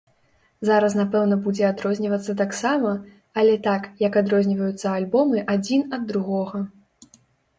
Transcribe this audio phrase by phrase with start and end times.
[0.67, 2.93] Зараз напэўна будзе адрознівацца таксама,
[3.41, 6.59] але так, як адрозніваюцца альбомы адзін ад другога.